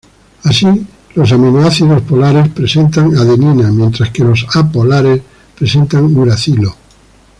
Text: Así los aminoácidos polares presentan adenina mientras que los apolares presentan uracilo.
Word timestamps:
Así 0.45 0.65
los 1.13 1.31
aminoácidos 1.31 2.01
polares 2.01 2.49
presentan 2.49 3.15
adenina 3.15 3.69
mientras 3.71 4.09
que 4.09 4.23
los 4.23 4.47
apolares 4.55 5.21
presentan 5.55 6.05
uracilo. 6.17 6.75